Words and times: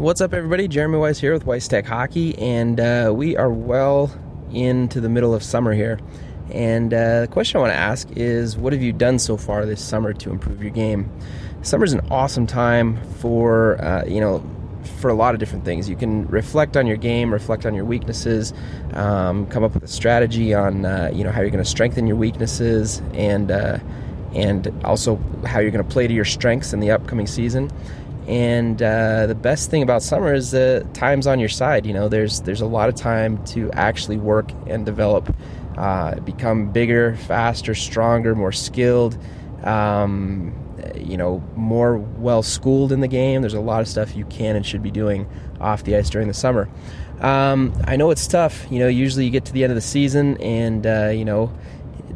What's 0.00 0.22
up, 0.22 0.32
everybody? 0.32 0.66
Jeremy 0.66 0.96
Weiss 0.96 1.18
here 1.18 1.34
with 1.34 1.44
Weiss 1.44 1.68
Tech 1.68 1.84
Hockey, 1.84 2.34
and 2.38 2.80
uh, 2.80 3.12
we 3.14 3.36
are 3.36 3.50
well 3.50 4.10
into 4.50 4.98
the 4.98 5.10
middle 5.10 5.34
of 5.34 5.42
summer 5.42 5.74
here. 5.74 6.00
And 6.50 6.94
uh, 6.94 7.20
the 7.20 7.28
question 7.28 7.58
I 7.58 7.60
want 7.60 7.74
to 7.74 7.78
ask 7.78 8.08
is 8.12 8.56
what 8.56 8.72
have 8.72 8.80
you 8.80 8.94
done 8.94 9.18
so 9.18 9.36
far 9.36 9.66
this 9.66 9.84
summer 9.84 10.14
to 10.14 10.30
improve 10.30 10.62
your 10.62 10.70
game? 10.70 11.12
Summer's 11.60 11.92
an 11.92 12.00
awesome 12.10 12.46
time 12.46 12.98
for, 13.16 13.78
uh, 13.84 14.06
you 14.06 14.22
know, 14.22 14.42
for 15.00 15.10
a 15.10 15.14
lot 15.14 15.34
of 15.34 15.38
different 15.38 15.66
things. 15.66 15.86
You 15.86 15.96
can 15.96 16.26
reflect 16.28 16.78
on 16.78 16.86
your 16.86 16.96
game, 16.96 17.30
reflect 17.30 17.66
on 17.66 17.74
your 17.74 17.84
weaknesses, 17.84 18.54
um, 18.94 19.44
come 19.48 19.64
up 19.64 19.74
with 19.74 19.84
a 19.84 19.88
strategy 19.88 20.54
on, 20.54 20.86
uh, 20.86 21.10
you 21.12 21.24
know, 21.24 21.30
how 21.30 21.42
you're 21.42 21.50
going 21.50 21.62
to 21.62 21.70
strengthen 21.70 22.06
your 22.06 22.16
weaknesses 22.16 23.02
and, 23.12 23.50
uh, 23.50 23.78
and 24.32 24.72
also 24.82 25.16
how 25.44 25.58
you're 25.58 25.70
going 25.70 25.84
to 25.84 25.92
play 25.92 26.06
to 26.06 26.14
your 26.14 26.24
strengths 26.24 26.72
in 26.72 26.80
the 26.80 26.90
upcoming 26.90 27.26
season. 27.26 27.70
And 28.30 28.80
uh, 28.80 29.26
the 29.26 29.34
best 29.34 29.70
thing 29.70 29.82
about 29.82 30.04
summer 30.04 30.32
is 30.32 30.52
that 30.52 30.94
time's 30.94 31.26
on 31.26 31.40
your 31.40 31.48
side. 31.48 31.84
You 31.84 31.92
know, 31.92 32.08
there's 32.08 32.42
there's 32.42 32.60
a 32.60 32.66
lot 32.66 32.88
of 32.88 32.94
time 32.94 33.44
to 33.46 33.72
actually 33.72 34.18
work 34.18 34.52
and 34.68 34.86
develop, 34.86 35.34
uh, 35.76 36.14
become 36.20 36.70
bigger, 36.70 37.16
faster, 37.16 37.74
stronger, 37.74 38.36
more 38.36 38.52
skilled. 38.52 39.18
Um, 39.64 40.54
you 40.96 41.16
know, 41.16 41.42
more 41.56 41.98
well 41.98 42.44
schooled 42.44 42.92
in 42.92 43.00
the 43.00 43.08
game. 43.08 43.42
There's 43.42 43.54
a 43.54 43.60
lot 43.60 43.80
of 43.80 43.88
stuff 43.88 44.14
you 44.14 44.24
can 44.26 44.54
and 44.54 44.64
should 44.64 44.82
be 44.82 44.92
doing 44.92 45.28
off 45.60 45.82
the 45.82 45.96
ice 45.96 46.08
during 46.08 46.28
the 46.28 46.34
summer. 46.34 46.68
Um, 47.18 47.74
I 47.84 47.96
know 47.96 48.10
it's 48.10 48.28
tough. 48.28 48.64
You 48.70 48.78
know, 48.78 48.86
usually 48.86 49.24
you 49.24 49.32
get 49.32 49.44
to 49.46 49.52
the 49.52 49.64
end 49.64 49.72
of 49.72 49.76
the 49.76 49.82
season, 49.82 50.36
and 50.40 50.86
uh, 50.86 51.08
you 51.08 51.24
know, 51.24 51.52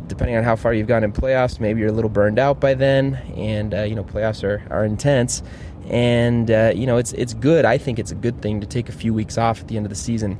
depending 0.06 0.36
on 0.36 0.44
how 0.44 0.56
far 0.56 0.74
you've 0.74 0.88
gone 0.88 1.04
in 1.04 1.12
playoffs, 1.12 1.60
maybe 1.60 1.80
you're 1.80 1.88
a 1.88 1.92
little 1.92 2.10
burned 2.10 2.38
out 2.38 2.60
by 2.60 2.74
then. 2.74 3.14
And 3.36 3.74
uh, 3.74 3.82
you 3.82 3.94
know, 3.94 4.04
playoffs 4.04 4.44
are, 4.44 4.62
are 4.70 4.84
intense 4.84 5.42
and 5.88 6.50
uh, 6.50 6.72
you 6.74 6.86
know 6.86 6.96
it's 6.96 7.12
it's 7.12 7.34
good. 7.34 7.64
I 7.64 7.78
think 7.78 7.98
it's 7.98 8.10
a 8.10 8.14
good 8.14 8.40
thing 8.40 8.60
to 8.60 8.66
take 8.66 8.88
a 8.88 8.92
few 8.92 9.12
weeks 9.12 9.36
off 9.36 9.60
at 9.60 9.68
the 9.68 9.76
end 9.76 9.86
of 9.86 9.90
the 9.90 9.96
season. 9.96 10.38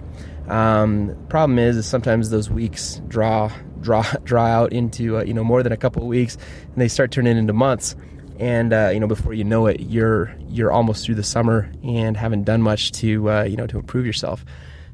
Um, 0.49 1.17
problem 1.29 1.59
is, 1.59 1.77
is 1.77 1.87
sometimes 1.87 2.31
those 2.31 2.51
weeks 2.51 3.01
draw 3.09 3.51
draw 3.81 4.03
draw 4.25 4.45
out 4.45 4.73
into 4.73 5.19
uh, 5.19 5.25
you 5.25 5.35
know 5.35 5.45
more 5.45 5.63
than 5.63 5.73
a 5.73 5.77
couple 5.77 6.03
of 6.03 6.09
weeks, 6.09 6.37
and 6.37 6.77
they 6.77 6.89
start 6.89 7.11
turning 7.11 7.37
into 7.37 7.53
months. 7.53 7.97
And 8.39 8.73
uh, 8.73 8.91
you 8.93 8.99
know 8.99 9.07
before 9.07 9.35
you 9.35 9.45
know 9.45 9.67
it, 9.67 9.81
you're 9.81 10.35
you're 10.49 10.73
almost 10.73 11.05
through 11.05 11.15
the 11.17 11.23
summer 11.23 11.71
and 11.85 12.17
haven't 12.17 12.45
done 12.45 12.63
much 12.63 12.93
to 12.93 13.31
uh, 13.31 13.43
you 13.45 13.57
know 13.57 13.67
to 13.67 13.79
improve 13.79 14.07
yourself. 14.07 14.45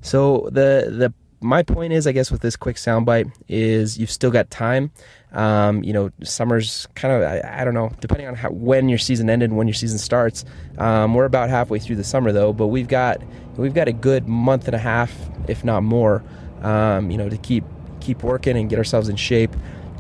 So 0.03 0.49
the 0.53 0.89
the 0.91 1.15
my 1.41 1.63
point 1.63 1.93
is, 1.93 2.07
I 2.07 2.13
guess, 2.13 2.31
with 2.31 2.41
this 2.41 2.57
quick 2.57 2.77
soundbite, 2.77 3.33
is 3.49 3.99
you've 3.99 4.11
still 4.11 4.31
got 4.31 4.51
time. 4.51 4.91
Um, 5.33 5.83
you 5.85 5.93
know, 5.93 6.11
summer's 6.23 6.87
kind 6.95 7.15
of, 7.15 7.23
I, 7.23 7.61
I 7.61 7.65
don't 7.65 7.75
know, 7.75 7.91
depending 8.01 8.27
on 8.27 8.35
how, 8.35 8.51
when 8.51 8.89
your 8.89 8.99
season 8.99 9.31
ended, 9.31 9.53
when 9.53 9.67
your 9.67 9.75
season 9.75 9.99
starts. 9.99 10.45
Um, 10.79 11.15
we're 11.15 11.25
about 11.25 11.51
halfway 11.51 11.79
through 11.79 11.97
the 11.97 12.05
summer 12.05 12.33
though, 12.33 12.53
but 12.53 12.69
we've 12.69 12.89
got 12.89 13.23
we've 13.57 13.75
got 13.75 13.89
a 13.89 13.93
good 13.93 14.27
month 14.27 14.67
and 14.67 14.75
a 14.75 14.79
half, 14.79 15.15
if 15.49 15.65
not 15.65 15.83
more, 15.83 16.25
um, 16.63 17.11
you 17.11 17.17
know, 17.17 17.29
to 17.29 17.37
keep 17.39 17.65
keep 18.01 18.23
working 18.23 18.57
and 18.57 18.69
get 18.69 18.79
ourselves 18.79 19.09
in 19.09 19.17
shape 19.17 19.55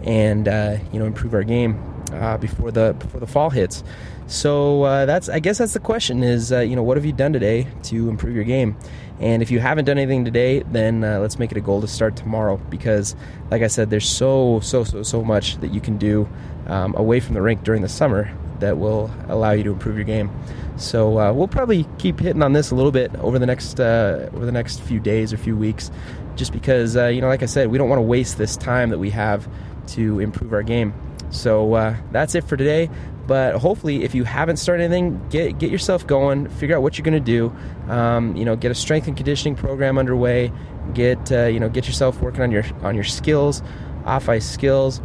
and 0.04 0.48
uh, 0.48 0.78
you 0.92 0.98
know 0.98 1.04
improve 1.04 1.34
our 1.34 1.44
game 1.44 1.78
uh, 2.12 2.38
before 2.38 2.70
the 2.70 2.94
before 2.98 3.20
the 3.20 3.26
fall 3.26 3.50
hits. 3.50 3.82
So 4.26 4.84
uh, 4.84 5.06
that's 5.06 5.28
I 5.28 5.40
guess 5.40 5.58
that's 5.58 5.72
the 5.72 5.80
question 5.80 6.22
is 6.22 6.52
uh, 6.52 6.60
you 6.60 6.76
know 6.76 6.82
what 6.82 6.96
have 6.96 7.04
you 7.04 7.12
done 7.12 7.32
today 7.32 7.66
to 7.84 8.08
improve 8.08 8.34
your 8.34 8.44
game? 8.44 8.76
And 9.18 9.42
if 9.42 9.50
you 9.50 9.58
haven't 9.58 9.84
done 9.84 9.98
anything 9.98 10.24
today, 10.24 10.62
then 10.70 11.04
uh, 11.04 11.18
let's 11.18 11.38
make 11.38 11.50
it 11.50 11.58
a 11.58 11.60
goal 11.60 11.82
to 11.82 11.88
start 11.88 12.16
tomorrow 12.16 12.56
because, 12.70 13.14
like 13.50 13.60
I 13.60 13.66
said, 13.66 13.90
there's 13.90 14.08
so 14.08 14.60
so 14.60 14.84
so 14.84 15.02
so 15.02 15.22
much 15.22 15.56
that 15.56 15.72
you 15.72 15.80
can 15.80 15.98
do 15.98 16.28
um, 16.68 16.94
away 16.96 17.20
from 17.20 17.34
the 17.34 17.42
rink 17.42 17.62
during 17.64 17.82
the 17.82 17.88
summer 17.88 18.32
that 18.60 18.78
will 18.78 19.10
allow 19.28 19.50
you 19.50 19.64
to 19.64 19.72
improve 19.72 19.96
your 19.96 20.04
game. 20.04 20.30
So 20.76 21.18
uh, 21.18 21.32
we'll 21.32 21.48
probably 21.48 21.86
keep 21.98 22.20
hitting 22.20 22.42
on 22.42 22.52
this 22.52 22.70
a 22.70 22.74
little 22.74 22.92
bit 22.92 23.14
over 23.16 23.38
the 23.38 23.46
next 23.46 23.80
uh, 23.80 24.30
over 24.32 24.46
the 24.46 24.52
next 24.52 24.80
few 24.80 25.00
days 25.00 25.32
or 25.32 25.36
few 25.36 25.56
weeks, 25.56 25.90
just 26.36 26.52
because 26.52 26.94
you 26.94 27.20
know, 27.20 27.28
like 27.28 27.42
I 27.42 27.46
said, 27.46 27.68
we 27.68 27.78
don't 27.78 27.88
want 27.88 27.98
to 27.98 28.06
waste 28.06 28.38
this 28.38 28.56
time 28.56 28.90
that 28.90 28.98
we 28.98 29.10
have 29.10 29.48
to 29.88 30.20
improve 30.20 30.52
our 30.52 30.62
game. 30.62 30.94
So 31.30 31.74
uh, 31.74 31.96
that's 32.12 32.34
it 32.34 32.44
for 32.44 32.56
today. 32.56 32.90
But 33.26 33.56
hopefully, 33.56 34.02
if 34.02 34.14
you 34.14 34.24
haven't 34.24 34.56
started 34.56 34.84
anything, 34.84 35.20
get 35.28 35.58
get 35.58 35.70
yourself 35.70 36.06
going. 36.06 36.48
Figure 36.48 36.76
out 36.76 36.82
what 36.82 36.98
you're 36.98 37.04
going 37.04 37.12
to 37.12 37.20
do. 37.20 37.54
Um, 37.88 38.34
you 38.34 38.44
know, 38.44 38.56
get 38.56 38.72
a 38.72 38.74
strength 38.74 39.06
and 39.06 39.16
conditioning 39.16 39.54
program 39.54 39.98
underway. 39.98 40.52
Get 40.94 41.30
uh, 41.30 41.44
you 41.46 41.60
know, 41.60 41.68
get 41.68 41.86
yourself 41.86 42.20
working 42.20 42.42
on 42.42 42.50
your 42.50 42.64
on 42.82 42.94
your 42.94 43.04
skills, 43.04 43.62
off 44.04 44.28
ice 44.28 44.48
skills. 44.48 45.00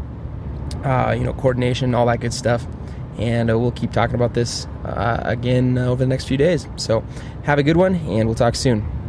Uh, 0.83 1.15
you 1.17 1.23
know, 1.23 1.33
coordination, 1.33 1.93
all 1.93 2.07
that 2.07 2.19
good 2.19 2.33
stuff. 2.33 2.65
And 3.17 3.49
uh, 3.49 3.57
we'll 3.57 3.71
keep 3.71 3.91
talking 3.91 4.15
about 4.15 4.33
this 4.33 4.65
uh, 4.83 5.21
again 5.23 5.77
over 5.77 6.03
the 6.03 6.07
next 6.07 6.25
few 6.27 6.37
days. 6.37 6.67
So, 6.75 7.03
have 7.43 7.59
a 7.59 7.63
good 7.63 7.77
one, 7.77 7.95
and 7.95 8.27
we'll 8.27 8.35
talk 8.35 8.55
soon. 8.55 9.04